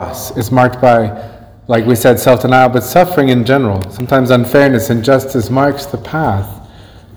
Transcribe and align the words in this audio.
cross 0.00 0.30
is 0.36 0.52
marked 0.52 0.80
by, 0.80 1.10
like 1.66 1.84
we 1.84 1.96
said, 1.96 2.20
self 2.20 2.42
denial, 2.42 2.68
but 2.68 2.84
suffering 2.84 3.30
in 3.30 3.44
general. 3.44 3.82
Sometimes 3.90 4.30
unfairness, 4.30 4.90
and 4.90 4.98
injustice 4.98 5.50
marks 5.50 5.86
the 5.86 5.98
path 5.98 6.68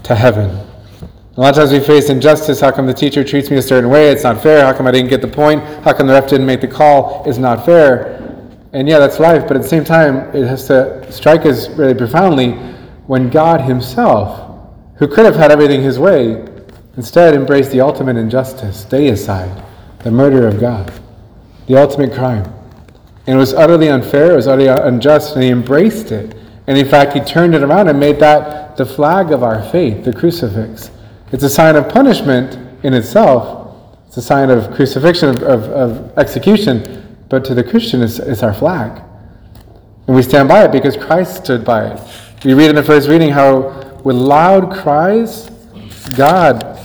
to 0.01 0.15
heaven. 0.15 0.49
A 0.49 1.39
lot 1.39 1.49
of 1.49 1.57
times 1.57 1.71
we 1.73 1.79
face 1.79 2.09
injustice. 2.09 2.59
How 2.59 2.71
come 2.71 2.87
the 2.87 2.93
teacher 2.95 3.23
treats 3.23 3.51
me 3.51 3.57
a 3.57 3.61
certain 3.61 3.91
way? 3.91 4.09
It's 4.09 4.23
not 4.23 4.41
fair. 4.41 4.65
How 4.65 4.73
come 4.73 4.87
I 4.87 4.91
didn't 4.91 5.11
get 5.11 5.21
the 5.21 5.27
point? 5.27 5.63
How 5.83 5.93
come 5.93 6.07
the 6.07 6.13
ref 6.13 6.27
didn't 6.27 6.47
make 6.47 6.59
the 6.59 6.67
call? 6.67 7.23
It's 7.27 7.37
not 7.37 7.63
fair. 7.63 8.17
And 8.73 8.87
yeah, 8.87 8.97
that's 8.97 9.19
life, 9.19 9.47
but 9.47 9.55
at 9.57 9.61
the 9.61 9.69
same 9.69 9.83
time, 9.83 10.35
it 10.35 10.47
has 10.47 10.65
to 10.65 11.05
strike 11.11 11.45
us 11.45 11.69
really 11.69 11.93
profoundly 11.93 12.53
when 13.05 13.29
God 13.29 13.61
Himself, 13.61 14.59
who 14.95 15.07
could 15.07 15.25
have 15.25 15.35
had 15.35 15.51
everything 15.51 15.83
His 15.83 15.99
way, 15.99 16.47
instead 16.97 17.35
embraced 17.35 17.69
the 17.69 17.81
ultimate 17.81 18.17
injustice, 18.17 18.85
deicide, 18.85 19.63
the 19.99 20.09
murder 20.09 20.47
of 20.47 20.59
God, 20.59 20.91
the 21.67 21.77
ultimate 21.79 22.11
crime. 22.11 22.51
And 23.27 23.35
it 23.35 23.39
was 23.39 23.53
utterly 23.53 23.89
unfair, 23.89 24.31
it 24.31 24.35
was 24.35 24.47
utterly 24.47 24.67
unjust, 24.67 25.35
and 25.35 25.43
He 25.43 25.49
embraced 25.49 26.11
it. 26.11 26.35
And 26.67 26.77
in 26.77 26.87
fact, 26.87 27.13
He 27.13 27.19
turned 27.21 27.55
it 27.55 27.63
around 27.63 27.87
and 27.87 27.99
made 27.99 28.19
that 28.19 28.77
the 28.77 28.85
flag 28.85 29.31
of 29.31 29.43
our 29.43 29.61
faith, 29.69 30.03
the 30.05 30.13
crucifix. 30.13 30.91
It's 31.31 31.43
a 31.43 31.49
sign 31.49 31.75
of 31.75 31.89
punishment 31.89 32.57
in 32.83 32.93
itself, 32.93 33.75
it's 34.07 34.17
a 34.17 34.21
sign 34.21 34.49
of 34.49 34.73
crucifixion, 34.73 35.29
of, 35.29 35.43
of, 35.43 35.63
of 35.71 36.17
execution 36.17 37.01
but 37.31 37.45
to 37.45 37.55
the 37.55 37.63
Christian, 37.63 38.01
it's, 38.01 38.19
it's 38.19 38.43
our 38.43 38.53
flag. 38.53 39.01
And 40.05 40.13
we 40.13 40.21
stand 40.21 40.49
by 40.49 40.65
it 40.65 40.71
because 40.73 40.97
Christ 40.97 41.45
stood 41.45 41.63
by 41.63 41.85
it. 41.85 42.01
We 42.43 42.53
read 42.53 42.69
in 42.69 42.75
the 42.75 42.83
first 42.83 43.07
reading 43.07 43.29
how, 43.29 44.01
with 44.03 44.17
loud 44.17 44.69
cries, 44.69 45.49
God 46.17 46.77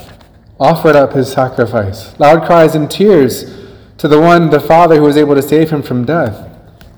offered 0.61 0.95
up 0.95 1.13
his 1.13 1.33
sacrifice. 1.33 2.17
Loud 2.21 2.47
cries 2.47 2.77
and 2.77 2.89
tears 2.89 3.66
to 3.99 4.09
the 4.09 4.21
one, 4.21 4.51
the 4.51 4.61
Father, 4.61 4.97
who 4.97 5.03
was 5.03 5.17
able 5.17 5.35
to 5.35 5.43
save 5.43 5.71
him 5.71 5.83
from 5.83 6.05
death. 6.05 6.51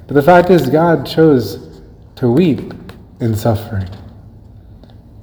But 0.07 0.15
the 0.15 0.23
fact 0.23 0.51
is, 0.51 0.69
God 0.69 1.07
chose 1.07 1.83
to 2.17 2.31
weep 2.31 2.73
in 3.21 3.37
suffering. 3.37 3.89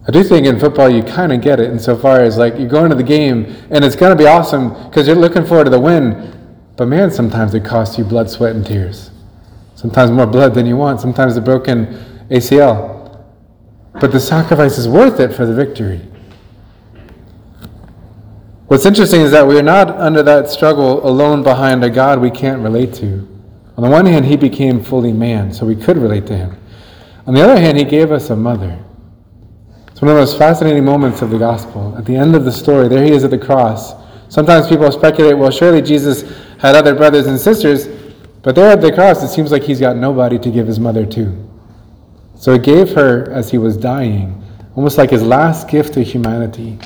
I 0.08 0.12
do 0.12 0.24
think 0.24 0.46
in 0.46 0.60
football 0.60 0.90
you 0.90 1.02
kind 1.02 1.34
of 1.34 1.42
get 1.42 1.60
it 1.60 1.72
insofar 1.72 2.22
as 2.22 2.38
like 2.38 2.58
you 2.58 2.68
go 2.68 2.84
into 2.84 2.96
the 2.96 3.04
game 3.04 3.46
and 3.72 3.84
it's 3.84 3.96
going 3.96 4.16
to 4.16 4.24
be 4.24 4.28
awesome 4.28 4.70
because 4.86 5.08
you're 5.08 5.16
looking 5.16 5.46
forward 5.46 5.64
to 5.64 5.72
the 5.72 5.80
win, 5.80 6.32
but 6.78 6.88
man, 6.88 7.10
sometimes 7.10 7.56
it 7.56 7.66
costs 7.66 7.98
you 7.98 8.04
blood, 8.04 8.30
sweat, 8.30 8.56
and 8.56 8.66
tears. 8.66 9.10
Sometimes 9.74 10.12
more 10.12 10.28
blood 10.28 10.54
than 10.54 10.68
you 10.68 10.78
want, 10.78 11.02
sometimes 11.02 11.36
a 11.38 11.42
broken 11.42 11.88
ACL. 12.30 13.24
But 14.00 14.12
the 14.12 14.20
sacrifice 14.20 14.78
is 14.78 14.88
worth 14.88 15.20
it 15.20 15.34
for 15.34 15.46
the 15.46 15.56
victory. 15.56 16.02
What's 18.68 18.88
interesting 18.88 19.22
is 19.22 19.30
that 19.30 19.46
we 19.46 19.60
are 19.60 19.64
not 19.64 19.92
under 19.92 20.24
that 20.24 20.50
struggle 20.50 21.08
alone 21.08 21.44
behind 21.44 21.84
a 21.84 21.90
God 21.90 22.20
we 22.20 22.32
can't 22.32 22.64
relate 22.64 22.96
to. 22.96 23.28
On 23.78 23.84
the 23.84 23.90
one 23.90 24.08
hand, 24.08 24.26
he 24.26 24.36
became 24.36 24.84
fully 24.84 25.14
man, 25.14 25.54
so 25.54 25.68
we 25.68 25.76
could 25.76 25.98
relate 25.98 26.26
to 26.28 26.36
him. 26.36 26.58
On 27.28 27.36
the 27.36 27.44
other 27.44 27.60
hand, 27.60 27.78
he 27.78 27.84
gave 27.84 28.12
us 28.12 28.32
a 28.32 28.36
mother. 28.36 28.84
It's 29.88 30.02
one 30.02 30.10
of 30.10 30.16
the 30.16 30.22
most 30.22 30.40
fascinating 30.40 30.84
moments 30.84 31.22
of 31.22 31.30
the 31.30 31.38
gospel. 31.38 31.96
At 31.96 32.06
the 32.06 32.16
end 32.16 32.36
of 32.36 32.44
the 32.44 32.52
story, 32.52 32.88
there 32.88 33.04
he 33.04 33.12
is 33.12 33.24
at 33.24 33.30
the 33.30 33.38
cross. 33.38 33.94
Sometimes 34.30 34.68
people 34.68 34.92
speculate, 34.92 35.38
well, 35.38 35.52
surely 35.52 35.84
Jesus 35.84 36.24
had 36.58 36.74
other 36.74 36.96
brothers 36.96 37.28
and 37.28 37.40
sisters, 37.40 37.88
but 38.42 38.56
there 38.56 38.72
at 38.72 38.82
the 38.82 38.92
cross, 38.92 39.22
it 39.22 39.28
seems 39.28 39.52
like 39.52 39.62
he's 39.62 39.80
got 39.80 39.96
nobody 39.96 40.40
to 40.40 40.50
give 40.50 40.66
his 40.66 40.80
mother 40.80 41.06
to. 41.06 41.50
So 42.34 42.54
he 42.54 42.60
gave 42.60 42.94
her 42.94 43.32
as 43.32 43.52
he 43.52 43.60
was 43.60 43.78
dying, 43.78 44.44
almost 44.76 44.98
like 44.98 45.12
his 45.12 45.22
last 45.22 45.70
gift 45.70 45.94
to 45.94 46.04
humanity. 46.04 46.80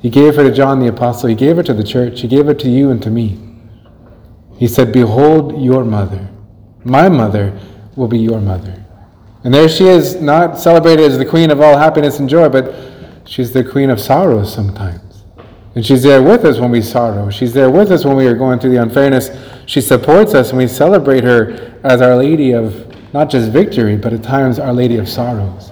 He 0.00 0.08
gave 0.08 0.36
her 0.36 0.42
to 0.42 0.52
John 0.52 0.80
the 0.80 0.88
Apostle, 0.88 1.28
he 1.28 1.34
gave 1.34 1.56
her 1.56 1.62
to 1.62 1.74
the 1.74 1.84
church, 1.84 2.22
he 2.22 2.28
gave 2.28 2.46
her 2.46 2.54
to 2.54 2.68
you 2.68 2.90
and 2.90 3.02
to 3.02 3.10
me. 3.10 3.38
He 4.56 4.66
said, 4.66 4.92
Behold 4.92 5.60
your 5.62 5.84
mother. 5.84 6.28
My 6.84 7.08
mother 7.08 7.58
will 7.96 8.08
be 8.08 8.18
your 8.18 8.40
mother. 8.40 8.84
And 9.44 9.52
there 9.52 9.68
she 9.68 9.84
is, 9.84 10.20
not 10.20 10.58
celebrated 10.58 11.10
as 11.10 11.18
the 11.18 11.24
queen 11.24 11.50
of 11.50 11.60
all 11.60 11.76
happiness 11.76 12.18
and 12.18 12.28
joy, 12.28 12.48
but 12.48 12.74
she's 13.24 13.52
the 13.52 13.64
queen 13.64 13.90
of 13.90 14.00
sorrows 14.00 14.52
sometimes. 14.52 15.24
And 15.74 15.84
she's 15.84 16.02
there 16.02 16.22
with 16.22 16.44
us 16.44 16.58
when 16.58 16.70
we 16.70 16.82
sorrow. 16.82 17.30
She's 17.30 17.52
there 17.52 17.70
with 17.70 17.92
us 17.92 18.04
when 18.04 18.16
we 18.16 18.26
are 18.26 18.34
going 18.34 18.58
through 18.58 18.70
the 18.70 18.82
unfairness. 18.82 19.30
She 19.66 19.80
supports 19.80 20.34
us 20.34 20.50
and 20.50 20.58
we 20.58 20.66
celebrate 20.66 21.24
her 21.24 21.78
as 21.84 22.02
Our 22.02 22.16
Lady 22.16 22.52
of 22.52 22.86
not 23.14 23.30
just 23.30 23.50
victory, 23.50 23.96
but 23.96 24.12
at 24.12 24.22
times 24.22 24.58
Our 24.58 24.72
Lady 24.72 24.96
of 24.96 25.08
sorrows. 25.08 25.70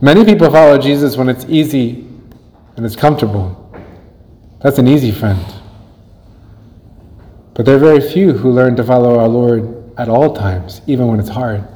Many 0.00 0.24
people 0.24 0.50
follow 0.50 0.78
Jesus 0.78 1.16
when 1.16 1.28
it's 1.28 1.44
easy 1.44 2.11
and 2.76 2.86
it's 2.86 2.96
comfortable. 2.96 3.58
That's 4.60 4.78
an 4.78 4.88
easy 4.88 5.10
friend. 5.10 5.44
But 7.54 7.66
there 7.66 7.76
are 7.76 7.80
very 7.80 8.00
few 8.00 8.32
who 8.32 8.50
learn 8.50 8.76
to 8.76 8.84
follow 8.84 9.18
our 9.18 9.28
Lord 9.28 9.92
at 9.98 10.08
all 10.08 10.34
times, 10.34 10.80
even 10.86 11.06
when 11.08 11.20
it's 11.20 11.28
hard. 11.28 11.66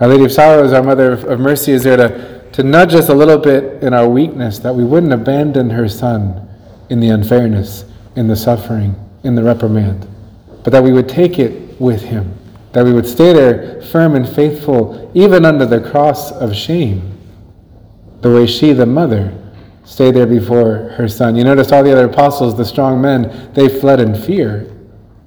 Our 0.00 0.08
Lady 0.08 0.24
of 0.24 0.32
Sorrows, 0.32 0.72
our 0.72 0.82
Mother 0.82 1.12
of 1.12 1.40
Mercy, 1.40 1.72
is 1.72 1.84
there 1.84 1.96
to 1.96 2.40
to 2.52 2.62
nudge 2.62 2.94
us 2.94 3.08
a 3.08 3.14
little 3.14 3.38
bit 3.38 3.82
in 3.82 3.94
our 3.94 4.08
weakness, 4.08 4.58
that 4.58 4.74
we 4.74 4.84
wouldn't 4.84 5.12
abandon 5.12 5.70
her 5.70 5.88
son 5.88 6.48
in 6.88 7.00
the 7.00 7.08
unfairness, 7.08 7.84
in 8.16 8.26
the 8.26 8.36
suffering, 8.36 8.94
in 9.22 9.34
the 9.34 9.42
reprimand, 9.42 10.08
but 10.64 10.72
that 10.72 10.82
we 10.82 10.92
would 10.92 11.08
take 11.08 11.38
it 11.38 11.80
with 11.80 12.02
him, 12.02 12.36
that 12.72 12.84
we 12.84 12.92
would 12.92 13.06
stay 13.06 13.32
there 13.32 13.80
firm 13.82 14.16
and 14.16 14.28
faithful, 14.28 15.10
even 15.14 15.44
under 15.44 15.64
the 15.64 15.80
cross 15.80 16.32
of 16.32 16.54
shame, 16.54 17.16
the 18.20 18.30
way 18.30 18.46
she, 18.46 18.72
the 18.72 18.86
mother, 18.86 19.32
stayed 19.90 20.14
there 20.14 20.26
before 20.26 20.94
her 20.96 21.08
son. 21.08 21.34
You 21.34 21.42
notice 21.42 21.72
all 21.72 21.82
the 21.82 21.90
other 21.90 22.06
apostles, 22.06 22.56
the 22.56 22.64
strong 22.64 23.00
men, 23.00 23.50
they 23.54 23.68
fled 23.68 23.98
in 23.98 24.14
fear 24.14 24.72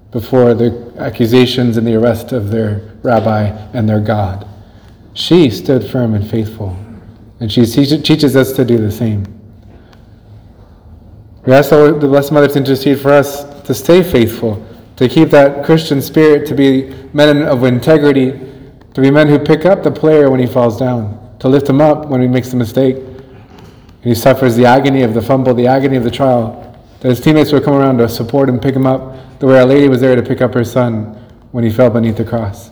before 0.10 0.54
the 0.54 0.94
accusations 0.98 1.76
and 1.76 1.86
the 1.86 1.96
arrest 1.96 2.32
of 2.32 2.50
their 2.50 2.96
rabbi 3.04 3.48
and 3.74 3.90
their 3.90 4.00
God. 4.00 4.48
She 5.14 5.50
stood 5.50 5.86
firm 5.86 6.14
and 6.14 6.26
faithful. 6.28 6.78
And 7.42 7.52
she 7.52 7.66
teaches 7.66 8.38
us 8.38 8.54
to 8.54 8.64
do 8.64 8.78
the 8.78 8.90
same. 8.90 9.26
We 11.46 11.52
ask 11.52 11.72
the 11.72 11.92
Blessed 12.00 12.32
Mother 12.32 12.48
to 12.48 12.58
intercede 12.58 13.02
for 13.02 13.12
us 13.12 13.44
to 13.64 13.74
stay 13.74 14.02
faithful, 14.02 14.66
to 14.96 15.10
keep 15.10 15.30
that 15.32 15.66
Christian 15.66 16.02
spirit, 16.02 16.48
to 16.48 16.56
be 16.56 16.94
men 17.12 17.44
of 17.44 17.66
integrity, 17.66 18.32
to 18.94 19.02
be 19.02 19.12
men 19.12 19.28
who 19.28 19.40
pick 19.40 19.66
up 19.66 19.84
the 19.84 19.92
player 19.92 20.32
when 20.32 20.40
he 20.40 20.48
falls 20.48 20.80
down, 20.80 21.38
to 21.40 21.50
lift 21.50 21.68
him 21.68 21.82
up 21.82 22.06
when 22.06 22.22
he 22.22 22.30
makes 22.30 22.54
a 22.54 22.56
mistake, 22.56 22.96
and 24.04 24.12
he 24.12 24.16
suffers 24.16 24.56
the 24.58 24.66
agony 24.66 25.02
of 25.04 25.14
the 25.14 25.22
fumble, 25.22 25.54
the 25.54 25.68
agony 25.68 25.96
of 25.96 26.04
the 26.04 26.12
trial, 26.12 26.60
that 27.00 27.08
his 27.08 27.22
teammates 27.22 27.54
will 27.54 27.62
come 27.62 27.74
around 27.74 27.98
to 28.00 28.10
support 28.10 28.50
him, 28.50 28.60
pick 28.60 28.76
him 28.76 28.86
up, 28.86 29.40
the 29.40 29.48
way 29.48 29.60
Our 29.60 29.66
Lady 29.66 29.88
was 29.88 30.02
there 30.02 30.16
to 30.16 30.22
pick 30.22 30.42
up 30.42 30.54
her 30.54 30.66
son 30.66 31.06
when 31.52 31.64
he 31.64 31.70
fell 31.70 31.90
beneath 31.90 32.18
the 32.18 32.26
cross. 32.26 32.70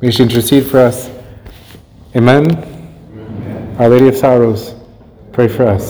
May 0.00 0.10
she 0.10 0.22
intercede 0.22 0.66
for 0.66 0.78
us. 0.78 1.10
Amen. 2.14 3.76
Our 3.78 3.88
Lady 3.88 4.08
of 4.08 4.16
Sorrows, 4.16 4.74
pray 5.32 5.48
for 5.48 5.66
us. 5.66 5.88